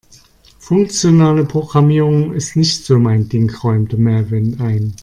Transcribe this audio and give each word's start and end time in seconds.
Funktionale 0.57 1.45
Programmierung 1.45 2.33
ist 2.33 2.55
nicht 2.55 2.85
so 2.85 2.97
mein 2.97 3.29
Ding, 3.29 3.51
räumte 3.53 3.97
Melvin 3.97 4.59
ein. 4.59 4.95